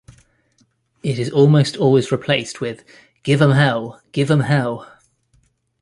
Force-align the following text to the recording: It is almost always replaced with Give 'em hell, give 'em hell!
It 1.03 1.19
is 1.19 1.29
almost 1.29 1.77
always 1.77 2.11
replaced 2.11 2.59
with 2.59 2.83
Give 3.21 3.39
'em 3.39 3.51
hell, 3.51 4.01
give 4.11 4.31
'em 4.31 4.39
hell! 4.39 4.89